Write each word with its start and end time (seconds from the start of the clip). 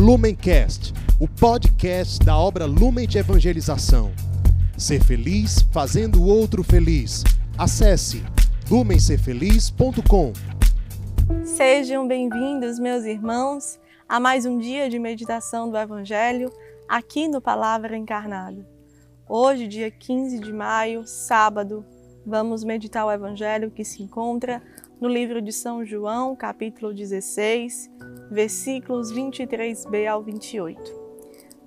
Lumencast, 0.00 0.94
o 1.20 1.28
podcast 1.28 2.24
da 2.24 2.34
obra 2.34 2.64
Lumen 2.64 3.06
de 3.06 3.18
Evangelização. 3.18 4.10
Ser 4.74 5.04
feliz 5.04 5.60
fazendo 5.70 6.22
o 6.22 6.26
outro 6.26 6.64
feliz. 6.64 7.22
Acesse 7.58 8.22
lumencerfeliz.com. 8.70 10.32
Sejam 11.44 12.08
bem-vindos, 12.08 12.78
meus 12.78 13.04
irmãos, 13.04 13.78
a 14.08 14.18
mais 14.18 14.46
um 14.46 14.56
dia 14.56 14.88
de 14.88 14.98
meditação 14.98 15.70
do 15.70 15.76
Evangelho 15.76 16.50
aqui 16.88 17.28
no 17.28 17.42
Palavra 17.42 17.94
Encarnada. 17.94 18.66
Hoje, 19.28 19.68
dia 19.68 19.90
15 19.90 20.38
de 20.38 20.50
maio, 20.50 21.06
sábado, 21.06 21.84
vamos 22.24 22.64
meditar 22.64 23.04
o 23.04 23.12
Evangelho 23.12 23.70
que 23.70 23.84
se 23.84 24.02
encontra 24.02 24.62
no 24.98 25.10
livro 25.10 25.42
de 25.42 25.52
São 25.52 25.84
João, 25.84 26.34
capítulo 26.34 26.94
16, 26.94 27.90
versículos 28.30 29.12
23b 29.12 30.06
ao 30.06 30.22
28. 30.22 30.80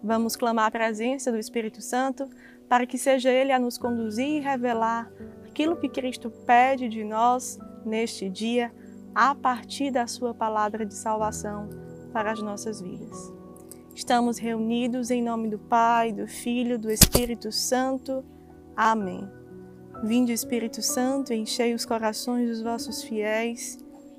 Vamos 0.01 0.35
clamar 0.35 0.67
a 0.67 0.71
presença 0.71 1.31
do 1.31 1.37
Espírito 1.37 1.81
Santo 1.81 2.29
para 2.69 2.85
que 2.85 2.97
seja 2.97 3.29
Ele 3.29 3.51
a 3.51 3.59
nos 3.59 3.77
conduzir 3.77 4.27
e 4.27 4.39
revelar 4.39 5.11
aquilo 5.45 5.75
que 5.75 5.89
Cristo 5.89 6.31
pede 6.45 6.87
de 6.87 7.03
nós 7.03 7.59
neste 7.85 8.29
dia, 8.29 8.73
a 9.13 9.35
partir 9.35 9.91
da 9.91 10.07
Sua 10.07 10.33
palavra 10.33 10.85
de 10.85 10.93
salvação 10.93 11.69
para 12.11 12.31
as 12.31 12.41
nossas 12.41 12.81
vidas. 12.81 13.31
Estamos 13.93 14.37
reunidos 14.37 15.11
em 15.11 15.21
nome 15.21 15.49
do 15.49 15.59
Pai, 15.59 16.11
do 16.11 16.27
Filho, 16.27 16.79
do 16.79 16.89
Espírito 16.89 17.51
Santo. 17.51 18.23
Amém. 18.75 19.29
Vinde, 20.03 20.33
Espírito 20.33 20.81
Santo, 20.81 21.31
enchei 21.33 21.73
os 21.73 21.85
corações 21.85 22.49
dos 22.49 22.61
vossos 22.61 23.03
fiéis 23.03 23.82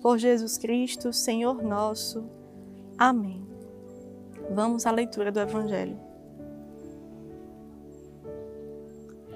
Por 0.00 0.18
Jesus 0.18 0.56
Cristo, 0.56 1.12
Senhor 1.12 1.62
nosso. 1.62 2.24
Amém. 2.96 3.46
Vamos 4.50 4.86
à 4.86 4.90
leitura 4.90 5.30
do 5.30 5.40
Evangelho. 5.40 5.98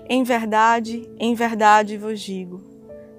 Em 0.08 0.22
verdade, 0.22 1.08
em 1.18 1.34
verdade 1.34 1.96
vos 1.96 2.20
digo: 2.20 2.60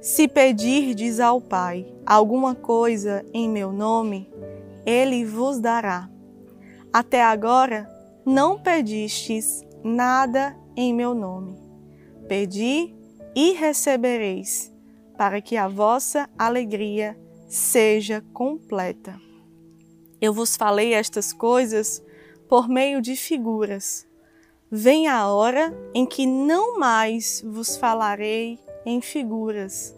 se 0.02 0.28
pedirdes 0.28 1.20
ao 1.20 1.42
Pai 1.42 1.86
alguma 2.06 2.54
coisa 2.54 3.26
em 3.34 3.50
meu 3.50 3.72
nome, 3.72 4.30
ele 4.86 5.26
vos 5.26 5.60
dará. 5.60 6.10
Até 6.94 7.24
agora 7.24 7.90
não 8.26 8.60
pedistes 8.60 9.64
nada 9.84 10.56
em 10.76 10.94
meu 10.94 11.14
nome. 11.14 11.58
Pedi 12.28 12.96
e 13.36 13.54
recebereis, 13.54 14.72
para 15.18 15.42
que 15.42 15.58
a 15.58 15.68
vossa 15.68 16.30
alegria 16.38 17.18
seja 17.48 18.24
completa. 18.34 19.20
Eu 20.22 20.34
vos 20.34 20.56
falei 20.56 20.94
estas 20.94 21.32
coisas 21.32 22.04
por 22.50 22.68
meio 22.68 23.02
de 23.02 23.16
figuras. 23.16 24.08
Vem 24.72 25.08
a 25.08 25.28
hora 25.28 25.74
em 25.94 26.06
que 26.06 26.26
não 26.26 26.80
mais 26.80 27.42
vos 27.46 27.78
falarei 27.78 28.60
em 28.86 29.02
figuras, 29.02 29.96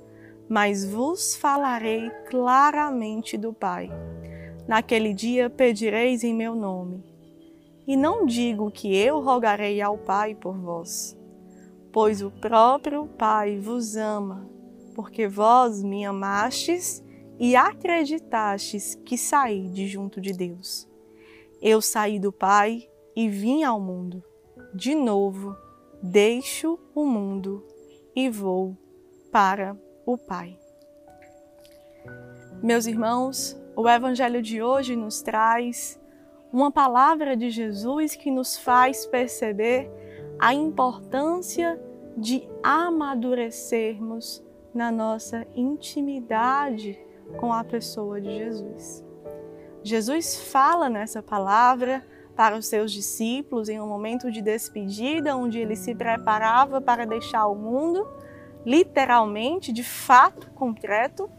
mas 0.50 0.86
vos 0.86 1.36
falarei 1.36 2.10
claramente 2.30 3.38
do 3.38 3.54
Pai. 3.54 3.90
Naquele 4.68 5.14
dia 5.14 5.50
pedireis 5.50 6.24
em 6.24 6.34
meu 6.34 6.56
nome. 6.56 7.04
E 7.88 7.96
não 7.96 8.26
digo 8.26 8.70
que 8.70 8.96
eu 8.96 9.22
rogarei 9.22 9.82
ao 9.82 9.98
Pai 9.98 10.36
por 10.36 10.58
vós 10.58 11.18
pois 11.98 12.22
o 12.22 12.30
próprio 12.30 13.08
Pai 13.08 13.58
vos 13.58 13.96
ama, 13.96 14.48
porque 14.94 15.28
vós 15.28 15.82
me 15.82 16.06
amastes 16.06 17.04
e 17.40 17.56
acreditastes 17.56 18.96
que 19.06 19.18
saí 19.18 19.70
de 19.70 19.88
junto 19.88 20.20
de 20.20 20.34
Deus. 20.34 20.88
Eu 21.62 21.82
saí 21.82 22.20
do 22.20 22.32
Pai 22.32 22.90
e 23.16 23.30
vim 23.30 23.64
ao 23.64 23.80
mundo. 23.80 24.24
De 24.74 24.94
novo, 24.96 25.56
deixo 26.02 26.80
o 26.94 27.06
mundo 27.06 27.66
e 28.16 28.30
vou 28.30 28.78
para 29.32 29.78
o 30.06 30.18
Pai. 30.18 30.58
Meus 32.62 32.86
irmãos, 32.86 33.60
o 33.76 33.88
Evangelho 33.88 34.42
de 34.42 34.62
hoje 34.62 34.96
nos 34.96 35.22
traz 35.22 36.00
uma 36.52 36.72
palavra 36.72 37.36
de 37.36 37.50
Jesus 37.50 38.16
que 38.16 38.32
nos 38.32 38.58
faz 38.58 39.06
perceber 39.06 39.90
a 40.40 40.54
importância 40.54 41.80
de 42.16 42.48
amadurecermos 42.64 44.44
na 44.74 44.92
nossa 44.92 45.46
intimidade 45.56 47.00
com 47.38 47.52
a 47.52 47.64
pessoa 47.64 48.22
de 48.22 48.34
Jesus. 48.34 49.04
Jesus 49.84 50.36
fala 50.36 50.90
nessa 50.90 51.22
palavra 51.22 52.06
para 52.36 52.56
os 52.56 52.68
seus 52.68 52.92
discípulos 52.92 53.68
em 53.68 53.82
um 53.82 53.88
momento 53.88 54.32
de 54.32 54.42
despedida, 54.42 55.36
onde 55.36 55.60
ele 55.60 55.76
se 55.76 55.96
preparava 55.96 56.80
para 56.80 57.06
deixar 57.06 57.48
o 57.48 57.56
mundo, 57.56 58.08
literalmente, 58.66 59.74
de 59.74 59.84
fato 59.84 60.50
concreto, 60.52 61.30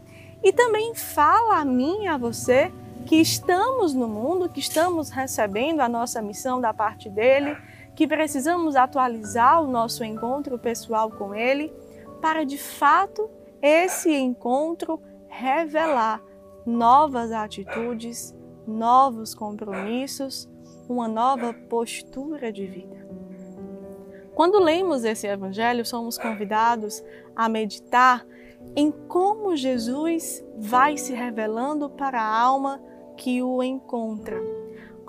e 0.43 0.51
também 0.51 0.93
fala 0.93 1.59
a 1.59 1.65
mim 1.65 2.03
e 2.03 2.07
a 2.07 2.17
você 2.17 2.71
que 3.05 3.15
estamos 3.15 3.93
no 3.93 4.07
mundo, 4.07 4.49
que 4.49 4.59
estamos 4.59 5.09
recebendo 5.09 5.81
a 5.81 5.89
nossa 5.89 6.21
missão 6.21 6.59
da 6.59 6.73
parte 6.73 7.09
dele, 7.09 7.57
que 7.95 8.07
precisamos 8.07 8.75
atualizar 8.75 9.61
o 9.61 9.67
nosso 9.67 10.03
encontro 10.03 10.57
pessoal 10.59 11.09
com 11.09 11.33
Ele 11.33 11.73
para 12.21 12.45
de 12.45 12.57
fato 12.57 13.29
esse 13.61 14.13
encontro 14.13 15.01
revelar 15.29 16.21
novas 16.65 17.31
atitudes, 17.31 18.35
novos 18.67 19.33
compromissos, 19.33 20.49
uma 20.89 21.07
nova 21.07 21.53
postura 21.53 22.51
de 22.51 22.65
vida. 22.65 23.07
Quando 24.33 24.59
lemos 24.59 25.03
esse 25.03 25.27
evangelho, 25.27 25.85
somos 25.85 26.17
convidados 26.17 27.03
a 27.35 27.47
meditar 27.47 28.25
em 28.75 28.91
como 28.91 29.55
Jesus 29.55 30.43
vai 30.57 30.97
se 30.97 31.13
revelando 31.13 31.89
para 31.89 32.21
a 32.21 32.39
alma 32.39 32.81
que 33.15 33.41
o 33.41 33.63
encontra 33.63 34.59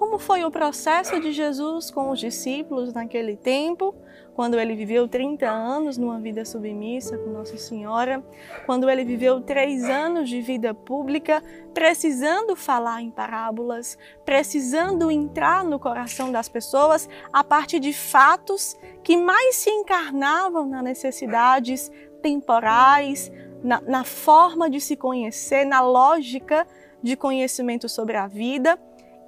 como 0.00 0.19
foi 0.19 0.42
o 0.47 0.50
processo 0.50 1.20
de 1.20 1.31
Jesus 1.31 1.91
com 1.91 2.10
os 2.10 2.19
discípulos 2.19 2.94
naquele 2.94 3.37
tempo, 3.37 3.94
quando 4.40 4.58
ele 4.58 4.74
viveu 4.74 5.06
30 5.06 5.46
anos 5.46 5.98
numa 5.98 6.18
vida 6.18 6.46
submissa 6.46 7.18
com 7.18 7.28
Nossa 7.28 7.58
Senhora, 7.58 8.24
quando 8.64 8.88
ele 8.88 9.04
viveu 9.04 9.42
três 9.42 9.84
anos 9.84 10.30
de 10.30 10.40
vida 10.40 10.72
pública, 10.72 11.42
precisando 11.74 12.56
falar 12.56 13.02
em 13.02 13.10
parábolas, 13.10 13.98
precisando 14.24 15.10
entrar 15.10 15.62
no 15.62 15.78
coração 15.78 16.32
das 16.32 16.48
pessoas 16.48 17.06
a 17.30 17.44
partir 17.44 17.80
de 17.80 17.92
fatos 17.92 18.78
que 19.04 19.14
mais 19.14 19.56
se 19.56 19.68
encarnavam 19.68 20.64
nas 20.64 20.84
necessidades 20.84 21.92
temporais, 22.22 23.30
na, 23.62 23.82
na 23.82 24.04
forma 24.04 24.70
de 24.70 24.80
se 24.80 24.96
conhecer, 24.96 25.66
na 25.66 25.82
lógica 25.82 26.66
de 27.02 27.14
conhecimento 27.14 27.90
sobre 27.90 28.16
a 28.16 28.26
vida 28.26 28.78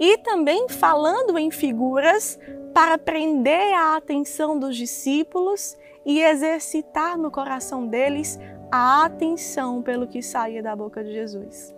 e 0.00 0.16
também 0.16 0.70
falando 0.70 1.38
em 1.38 1.50
figuras 1.50 2.38
para 2.72 2.96
prender 2.98 3.74
a 3.74 3.96
atenção 3.96 4.58
dos 4.58 4.76
discípulos 4.76 5.76
e 6.04 6.20
exercitar 6.20 7.16
no 7.16 7.30
coração 7.30 7.86
deles 7.86 8.38
a 8.70 9.04
atenção 9.04 9.82
pelo 9.82 10.06
que 10.06 10.22
saía 10.22 10.62
da 10.62 10.74
boca 10.74 11.04
de 11.04 11.12
Jesus. 11.12 11.74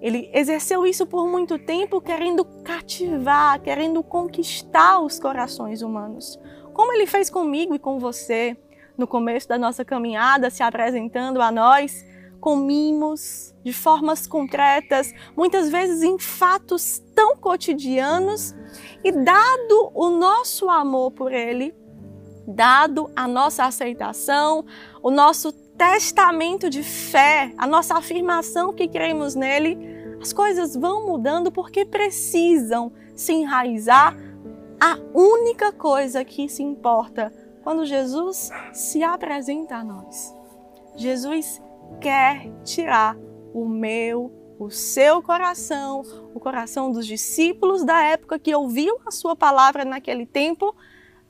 Ele 0.00 0.30
exerceu 0.32 0.86
isso 0.86 1.06
por 1.06 1.26
muito 1.26 1.58
tempo, 1.58 2.00
querendo 2.00 2.44
cativar, 2.64 3.60
querendo 3.60 4.02
conquistar 4.02 5.00
os 5.00 5.18
corações 5.18 5.82
humanos, 5.82 6.38
como 6.72 6.92
ele 6.92 7.06
fez 7.06 7.28
comigo 7.28 7.74
e 7.74 7.78
com 7.78 7.98
você 7.98 8.56
no 8.96 9.06
começo 9.06 9.48
da 9.48 9.58
nossa 9.58 9.84
caminhada, 9.84 10.50
se 10.50 10.62
apresentando 10.62 11.40
a 11.40 11.50
nós 11.50 12.04
com 12.40 12.56
mimos, 12.56 13.54
de 13.64 13.72
formas 13.72 14.26
concretas, 14.26 15.12
muitas 15.36 15.68
vezes 15.68 16.02
em 16.02 16.18
fatos 16.18 17.02
tão 17.14 17.36
cotidianos, 17.36 18.54
e 19.02 19.12
dado 19.12 19.90
o 19.94 20.10
nosso 20.10 20.68
amor 20.68 21.10
por 21.12 21.32
Ele, 21.32 21.74
dado 22.46 23.10
a 23.14 23.28
nossa 23.28 23.64
aceitação, 23.64 24.64
o 25.02 25.10
nosso 25.10 25.52
testamento 25.52 26.68
de 26.68 26.82
fé, 26.82 27.52
a 27.56 27.66
nossa 27.66 27.96
afirmação 27.96 28.72
que 28.72 28.88
cremos 28.88 29.34
nele, 29.34 29.78
as 30.20 30.32
coisas 30.32 30.74
vão 30.74 31.06
mudando 31.06 31.52
porque 31.52 31.84
precisam 31.84 32.92
se 33.14 33.32
enraizar 33.32 34.16
a 34.80 34.98
única 35.14 35.72
coisa 35.72 36.24
que 36.24 36.48
se 36.48 36.62
importa 36.62 37.32
quando 37.62 37.84
Jesus 37.84 38.50
se 38.72 39.02
apresenta 39.02 39.76
a 39.76 39.84
nós. 39.84 40.34
Jesus 40.96 41.62
quer 42.00 42.50
tirar 42.64 43.16
o 43.52 43.66
meu, 43.66 44.32
o 44.58 44.70
seu 44.70 45.22
coração, 45.22 46.02
o 46.34 46.40
coração 46.40 46.90
dos 46.90 47.06
discípulos 47.06 47.84
da 47.84 48.02
época 48.02 48.38
que 48.38 48.54
ouviam 48.54 48.98
a 49.06 49.10
sua 49.10 49.36
palavra 49.36 49.84
naquele 49.84 50.26
tempo, 50.26 50.74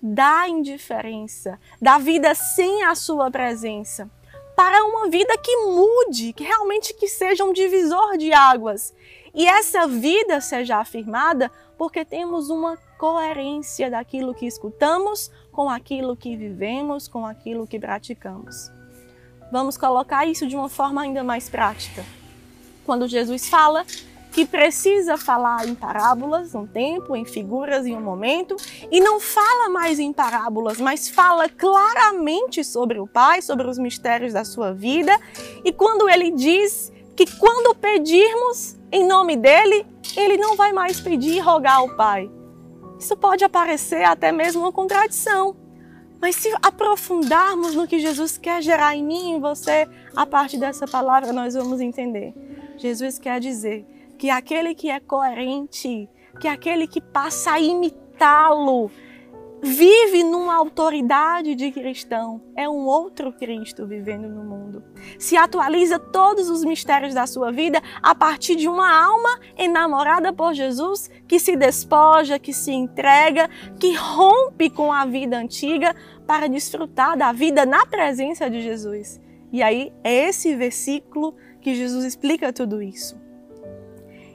da 0.01 0.49
indiferença, 0.49 1.59
da 1.81 1.99
vida 1.99 2.35
sem 2.35 2.85
a 2.85 2.95
sua 2.95 3.31
presença, 3.31 4.11
para 4.57 4.85
uma 4.85 5.09
vida 5.09 5.37
que 5.39 5.57
mude, 5.67 6.33
que 6.33 6.45
realmente 6.45 6.95
que 6.95 7.09
seja 7.09 7.45
um 7.45 7.53
divisor 7.53 8.17
de 8.17 8.33
águas. 8.33 8.95
E 9.35 9.47
essa 9.47 9.87
vida 9.87 10.41
seja 10.41 10.79
afirmada 10.79 11.51
porque 11.77 12.05
temos 12.05 12.51
uma 12.51 12.77
coerência 12.99 13.91
daquilo 13.91 14.35
que 14.35 14.47
escutamos 14.47 15.31
com 15.53 15.69
aquilo 15.69 16.17
que 16.17 16.37
vivemos, 16.37 17.07
com 17.07 17.25
aquilo 17.25 17.67
que 17.67 17.79
praticamos. 17.79 18.78
Vamos 19.51 19.77
colocar 19.77 20.27
isso 20.27 20.47
de 20.47 20.57
uma 20.57 20.69
forma 20.69 21.03
ainda 21.03 21.25
mais 21.25 21.49
prática. 21.49 22.05
Quando 22.85 23.09
Jesus 23.09 23.49
fala 23.49 23.85
que 24.31 24.45
precisa 24.45 25.17
falar 25.17 25.67
em 25.67 25.75
parábolas 25.75 26.55
um 26.55 26.67
tempo, 26.67 27.17
em 27.17 27.25
figuras 27.25 27.87
em 27.87 27.97
um 27.97 28.01
momento, 28.01 28.57
e 28.91 29.01
não 29.01 29.19
fala 29.19 29.69
mais 29.69 29.99
em 29.99 30.13
parábolas, 30.13 30.79
mas 30.79 31.09
fala 31.09 31.49
claramente 31.49 32.63
sobre 32.63 33.01
o 33.01 33.07
Pai, 33.07 33.43
sobre 33.43 33.67
os 33.67 33.79
mistérios 33.79 34.33
da 34.33 34.45
sua 34.45 34.73
vida, 34.73 35.19
e 35.65 35.73
quando 35.73 36.09
ele 36.09 36.31
diz 36.31 36.93
que 37.17 37.27
quando 37.39 37.75
pedirmos 37.75 38.77
em 38.93 39.07
nome 39.07 39.37
dele, 39.37 39.87
ele 40.17 40.37
não 40.37 40.57
vai 40.57 40.73
mais 40.73 41.01
pedir 41.01 41.37
e 41.37 41.41
rogar 41.41 41.79
ao 41.79 41.97
Pai. 41.97 42.31
Isso 42.99 43.17
pode 43.17 43.45
aparecer 43.45 44.05
até 44.05 44.31
mesmo 44.31 44.63
uma 44.63 44.73
contradição. 44.73 45.57
Mas 46.21 46.37
se 46.37 46.53
aprofundarmos 46.63 47.75
no 47.75 47.87
que 47.87 47.99
Jesus 47.99 48.37
quer 48.37 48.61
gerar 48.63 48.97
em 48.97 49.05
mim 49.05 49.31
e 49.31 49.37
em 49.37 49.41
você, 49.41 49.89
a 50.17 50.27
partir 50.27 50.59
dessa 50.59 50.87
palavra 50.87 51.33
nós 51.33 51.55
vamos 51.55 51.81
entender. 51.81 52.35
Jesus 52.77 53.19
quer 53.19 53.41
dizer 53.41 53.87
que 54.19 54.29
aquele 54.31 54.75
que 54.75 54.91
é 54.91 54.99
coerente, 54.99 56.09
que 56.41 56.49
aquele 56.49 56.87
que 56.89 57.01
passa 57.01 57.53
a 57.53 57.61
imitá-lo, 57.61 58.91
vive 59.63 60.23
numa 60.23 60.55
autoridade 60.55 61.55
de 61.55 61.71
cristão, 61.71 62.41
é 62.57 62.69
um 62.69 62.87
outro 62.87 63.33
Cristo 63.33 63.87
vivendo 63.87 64.29
no 64.29 64.45
mundo. 64.45 64.83
Se 65.19 65.37
atualiza 65.37 65.99
todos 65.99 66.49
os 66.49 66.65
mistérios 66.65 67.15
da 67.15 67.27
sua 67.27 67.51
vida 67.51 67.83
a 68.03 68.15
partir 68.15 68.57
de 68.57 68.69
uma 68.69 68.91
alma 68.91 69.41
enamorada 69.57 70.33
por 70.33 70.55
Jesus, 70.55 71.11
que 71.27 71.39
se 71.39 71.57
despoja, 71.57 72.39
que 72.39 72.53
se 72.53 72.73
entrega, 72.73 73.49
que 73.79 73.95
rompe 73.95 74.71
com 74.71 74.93
a 74.93 75.05
vida 75.05 75.37
antiga 75.37 75.95
para 76.27 76.49
desfrutar 76.49 77.17
da 77.17 77.33
vida 77.33 77.65
na 77.65 77.85
presença 77.87 78.49
de 78.49 78.63
Jesus. 78.63 79.21
E 79.53 79.63
aí 79.63 79.93
é 80.05 80.29
esse 80.29 80.55
versículo 80.55 81.35
que 81.61 81.75
Jesus 81.75 82.05
explica 82.05 82.53
tudo 82.53 82.83
isso. 82.83 83.19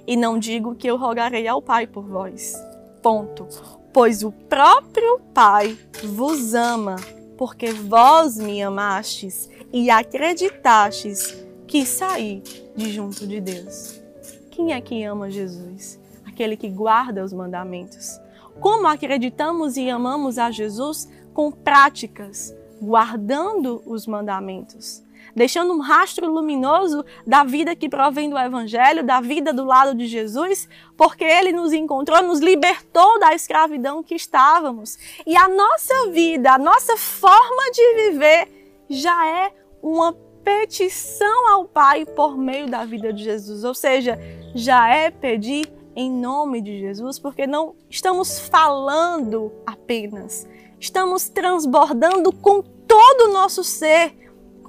E 0.06 0.18
não 0.18 0.38
digo 0.38 0.76
que 0.76 0.88
eu 0.88 0.98
rogarei 0.98 1.48
ao 1.48 1.62
Pai 1.62 1.88
por 1.88 2.04
vós. 2.04 2.56
Ponto 3.02 3.48
pois 3.94 4.24
o 4.24 4.32
próprio 4.32 5.22
Pai 5.34 5.78
vos 6.04 6.56
ama, 6.56 6.96
porque 7.38 7.72
vós 7.72 8.38
me 8.38 8.62
amastes 8.62 9.50
e 9.72 9.90
acreditastes 9.90 11.46
que 11.68 11.86
saí 11.86 12.42
de 12.76 12.92
junto 12.92 13.28
de 13.28 13.40
Deus. 13.40 14.02
Quem 14.50 14.74
é 14.74 14.82
que 14.82 15.04
ama 15.04 15.30
Jesus? 15.30 16.00
Aquele 16.26 16.58
que 16.58 16.70
guarda 16.70 17.24
os 17.24 17.32
mandamentos. 17.32 18.20
Como 18.60 18.88
acreditamos 18.88 19.78
e 19.78 19.90
amamos 19.90 20.38
a 20.38 20.50
Jesus? 20.52 21.08
Com 21.34 21.52
práticas, 21.52 22.56
guardando 22.82 23.82
os 23.86 24.06
mandamentos 24.06 25.04
deixando 25.36 25.74
um 25.74 25.80
rastro 25.80 26.32
luminoso 26.32 27.04
da 27.26 27.44
vida 27.44 27.76
que 27.76 27.90
provém 27.90 28.30
do 28.30 28.38
Evangelho, 28.38 29.04
da 29.04 29.20
vida 29.20 29.54
do 29.54 29.66
lado 29.66 29.96
de 29.96 30.08
Jesus, 30.08 30.68
porque 30.96 31.24
ele 31.24 31.52
nos 31.52 31.74
encontrou, 31.74 32.22
nos 32.22 32.40
libertou 32.40 33.20
da 33.20 33.34
escravidão 33.34 34.04
que 34.04 34.16
estávamos. 34.16 34.98
E 35.26 35.36
a 35.36 35.48
nossa 35.48 36.12
vida, 36.12 36.54
a 36.54 36.58
nossa 36.58 36.98
forma 36.98 37.72
de 37.72 38.12
viver 38.12 38.48
já 38.90 39.28
é 39.28 39.54
uma 39.82 40.14
petição 40.44 41.50
ao 41.50 41.66
Pai 41.66 42.06
por 42.06 42.38
meio 42.38 42.68
da 42.68 42.86
vida 42.86 43.12
de 43.12 43.24
Jesus. 43.24 43.64
Ou 43.64 43.74
seja, 43.74 44.20
já 44.54 44.90
é 44.90 45.10
pedir 45.10 45.72
em 45.96 46.12
nome 46.12 46.62
de 46.62 46.80
Jesus, 46.80 47.20
porque 47.20 47.46
não 47.46 47.76
estamos 47.90 48.40
falando 48.40 49.52
apenas, 49.66 50.48
estamos 50.80 51.30
transbordando 51.30 52.32
com 52.34 52.62
todo 52.62 53.30
o 53.30 53.34
nosso 53.34 53.64
ser 53.64 54.23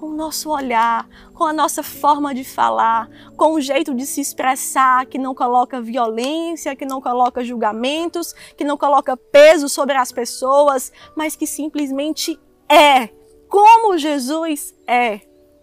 com 0.04 0.10
o 0.10 0.14
nosso 0.14 0.50
olhar, 0.50 1.08
com 1.32 1.44
a 1.44 1.52
nossa 1.52 1.82
forma 1.82 2.34
de 2.34 2.44
falar, 2.44 3.08
com 3.38 3.54
o 3.54 3.60
jeito 3.60 3.94
de 3.94 4.04
se 4.04 4.20
expressar 4.20 5.06
que 5.06 5.16
não 5.16 5.34
coloca 5.34 5.80
violência, 5.80 6.76
que 6.76 6.84
não 6.84 7.00
coloca 7.00 7.42
julgamentos, 7.42 8.34
que 8.54 8.64
não 8.64 8.76
coloca 8.76 9.16
peso 9.16 9.66
sobre 9.66 9.96
as 9.96 10.12
pessoas, 10.12 10.92
mas 11.16 11.34
que 11.34 11.46
simplesmente 11.46 12.38
é 12.68 13.08
como 13.48 13.96
Jesus 13.96 14.74
é, 14.86 15.20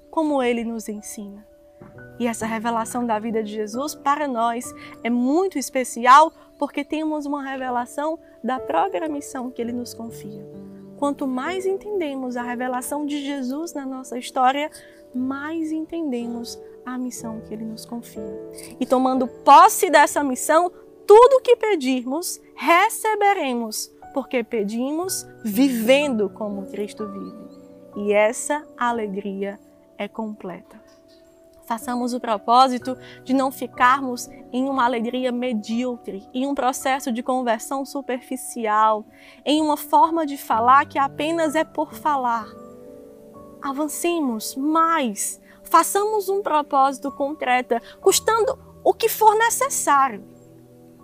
como 0.10 0.42
ele 0.42 0.64
nos 0.64 0.90
ensina. 0.90 1.46
E 2.20 2.26
essa 2.26 2.48
revelação 2.48 3.06
da 3.06 3.20
vida 3.20 3.44
de 3.44 3.52
Jesus 3.52 3.94
para 3.94 4.28
nós 4.28 4.74
é 5.04 5.10
muito 5.12 5.60
especial 5.60 6.34
porque 6.58 6.84
temos 6.84 7.28
uma 7.28 7.44
revelação 7.44 8.18
da 8.44 8.60
própria 8.60 9.08
missão 9.08 9.52
que 9.52 9.62
ele 9.62 9.72
nos 9.72 9.94
confia. 9.94 10.44
Quanto 11.02 11.26
mais 11.26 11.66
entendemos 11.66 12.38
a 12.38 12.44
revelação 12.44 13.08
de 13.08 13.26
Jesus 13.26 13.74
na 13.74 13.88
nossa 13.88 14.20
história, 14.20 14.70
mais 15.16 15.72
entendemos 15.72 16.62
a 16.86 16.96
missão 16.96 17.42
que 17.42 17.52
ele 17.52 17.66
nos 17.66 17.88
confia. 17.88 18.22
E 18.80 18.86
tomando 18.86 19.28
posse 19.28 19.90
dessa 19.90 20.24
missão, 20.24 20.72
tudo 21.08 21.38
o 21.38 21.42
que 21.42 21.56
pedirmos, 21.56 22.40
receberemos, 22.54 23.92
porque 24.14 24.44
pedimos 24.44 25.26
vivendo 25.44 26.30
como 26.30 26.68
Cristo 26.68 27.08
vive. 27.08 28.06
E 28.06 28.14
essa 28.14 28.64
alegria 28.78 29.60
é 29.98 30.08
completa 30.08 30.81
façamos 31.72 32.14
o 32.14 32.20
propósito 32.20 32.98
de 33.24 33.34
não 33.34 33.50
ficarmos 33.50 34.30
em 34.52 34.68
uma 34.68 34.84
alegria 34.84 35.32
medíocre, 35.32 36.28
em 36.34 36.46
um 36.46 36.54
processo 36.54 37.14
de 37.14 37.24
conversão 37.24 37.86
superficial, 37.86 39.06
em 39.46 39.62
uma 39.62 39.78
forma 39.78 40.26
de 40.26 40.36
falar 40.36 40.86
que 40.86 41.00
apenas 41.00 41.56
é 41.56 41.64
por 41.64 41.94
falar. 41.94 42.46
Avancemos 43.62 44.54
mais, 44.58 45.40
façamos 45.64 46.28
um 46.28 46.42
propósito 46.42 47.10
concreto, 47.10 47.76
custando 48.02 48.60
o 48.84 48.94
que 48.94 49.08
for 49.08 49.34
necessário. 49.38 50.26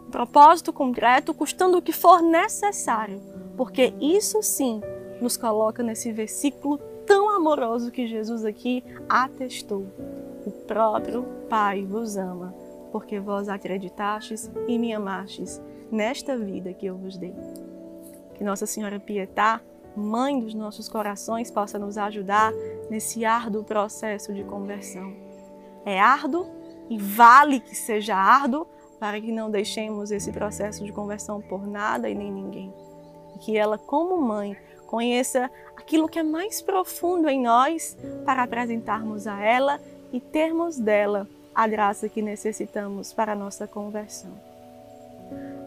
Um 0.06 0.12
propósito 0.12 0.74
concreto, 0.74 1.34
custando 1.34 1.78
o 1.78 1.82
que 1.82 1.94
for 1.94 2.22
necessário, 2.22 3.22
porque 3.56 3.94
isso 4.02 4.44
sim 4.44 4.82
nos 5.22 5.38
coloca 5.38 5.82
nesse 5.82 6.12
versículo 6.12 6.78
tão 7.06 7.30
amoroso 7.30 7.90
que 7.90 8.06
Jesus 8.06 8.44
aqui 8.44 8.84
atestou 9.08 9.88
o 10.48 10.52
próprio 10.52 11.26
Pai 11.50 11.84
vos 11.84 12.16
ama, 12.16 12.54
porque 12.92 13.20
vós 13.20 13.50
acreditastes 13.50 14.50
e 14.68 14.80
me 14.80 14.94
amastes 14.94 15.62
nesta 15.92 16.38
vida 16.38 16.74
que 16.74 16.86
eu 16.86 16.98
vos 16.98 17.18
dei. 17.18 17.36
Que 18.34 18.44
Nossa 18.44 18.66
Senhora 18.66 19.00
Pietá, 19.00 19.62
Mãe 19.96 20.40
dos 20.40 20.54
nossos 20.54 20.88
corações, 20.88 21.50
possa 21.50 21.80
nos 21.80 21.98
ajudar 21.98 22.54
nesse 22.90 23.26
árduo 23.26 23.64
processo 23.64 24.34
de 24.34 24.44
conversão. 24.44 25.12
É 25.84 26.00
árduo 26.00 26.46
e 26.90 26.98
vale 26.98 27.60
que 27.60 27.76
seja 27.76 28.16
árduo 28.16 28.68
para 29.00 29.20
que 29.20 29.32
não 29.32 29.50
deixemos 29.50 30.12
esse 30.12 30.32
processo 30.32 30.86
de 30.86 30.94
conversão 30.94 31.42
por 31.42 31.66
nada 31.66 32.10
e 32.10 32.16
nem 32.16 32.32
ninguém. 32.32 32.74
E 33.36 33.40
que 33.40 33.58
ela, 33.58 33.78
como 33.78 34.22
mãe, 34.22 34.56
conheça 34.86 35.50
aquilo 35.76 36.08
que 36.08 36.20
é 36.20 36.24
mais 36.24 36.62
profundo 36.62 37.28
em 37.28 37.42
nós 37.42 37.98
para 38.24 38.44
apresentarmos 38.44 39.26
a 39.26 39.44
ela 39.44 39.80
e 40.12 40.20
termos 40.20 40.78
dela 40.78 41.28
a 41.54 41.68
graça 41.68 42.08
que 42.08 42.22
necessitamos 42.22 43.14
para 43.14 43.32
a 43.32 43.36
nossa 43.36 43.68
conversão. 43.68 44.32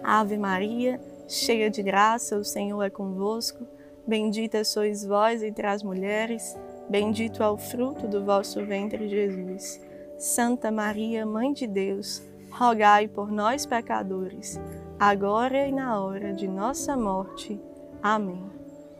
Ave 0.03 0.37
Maria, 0.37 1.01
cheia 1.29 1.71
de 1.71 1.83
graça, 1.83 2.37
o 2.37 2.45
Senhor 2.45 2.83
é 2.83 2.91
convosco. 2.91 3.67
Bendita 4.07 4.65
sois 4.65 5.05
vós 5.05 5.43
entre 5.43 5.67
as 5.67 5.83
mulheres, 5.83 6.57
bendito 6.89 7.43
é 7.43 7.49
o 7.49 7.57
fruto 7.57 8.09
do 8.09 8.25
vosso 8.25 8.65
ventre, 8.65 9.09
Jesus. 9.09 9.81
Santa 10.19 10.71
Maria, 10.71 11.25
Mãe 11.25 11.53
de 11.53 11.67
Deus, 11.67 12.23
rogai 12.51 13.09
por 13.09 13.31
nós, 13.31 13.65
pecadores, 13.67 14.61
agora 14.99 15.67
e 15.67 15.73
na 15.73 16.01
hora 16.03 16.33
de 16.33 16.49
nossa 16.49 16.97
morte. 16.97 17.61
Amém. 18.03 18.51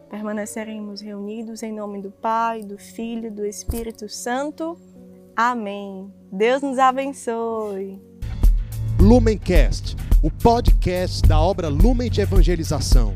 Permaneceremos 0.09 1.01
reunidos 1.01 1.63
em 1.63 1.73
nome 1.73 2.03
do 2.03 2.11
Pai, 2.11 2.63
do 2.63 2.77
Filho 2.77 3.31
do 3.31 3.47
Espírito 3.47 4.09
Santo. 4.09 4.77
Amém. 5.37 6.13
Deus 6.33 6.63
nos 6.63 6.79
abençoe. 6.79 8.01
Lumencast, 8.99 9.97
o 10.23 10.31
podcast 10.31 11.23
da 11.23 11.41
obra 11.41 11.69
Lumen 11.69 12.11
de 12.11 12.21
Evangelização. 12.21 13.15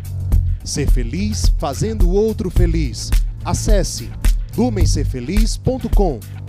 Ser 0.64 0.90
feliz 0.90 1.52
fazendo 1.58 2.08
o 2.08 2.14
outro 2.14 2.50
feliz. 2.50 3.10
Acesse 3.44 4.10
lumencerfeliz.com. 4.56 6.43